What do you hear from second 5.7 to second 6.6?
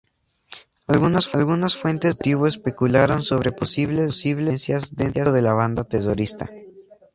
terrorista.